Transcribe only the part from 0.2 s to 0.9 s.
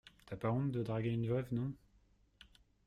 T’as pas honte de